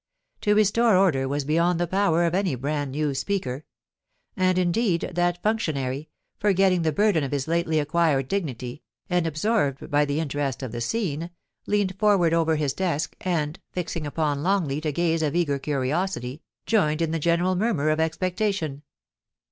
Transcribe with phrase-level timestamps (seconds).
[0.41, 3.65] To restore order was beyond the power of any brand new Speaker;
[4.35, 10.05] and indeed that functionary, forgetting the burden of his lately acquired dignity, and absorbed by
[10.05, 11.29] the interest of the scene,
[11.67, 17.03] leaned forward over his desk, and, fixing upon Longleat a gaze of eager curiosity, joined
[17.03, 18.81] in the general murmur of expectation.